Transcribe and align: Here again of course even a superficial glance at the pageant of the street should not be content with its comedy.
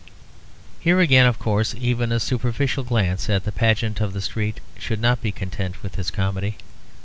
Here 0.79 0.99
again 0.99 1.27
of 1.27 1.37
course 1.37 1.75
even 1.77 2.11
a 2.11 2.19
superficial 2.19 2.83
glance 2.83 3.29
at 3.29 3.43
the 3.43 3.51
pageant 3.51 4.01
of 4.01 4.13
the 4.13 4.21
street 4.21 4.59
should 4.79 4.99
not 4.99 5.21
be 5.21 5.31
content 5.31 5.83
with 5.83 5.99
its 5.99 6.09
comedy. 6.09 6.57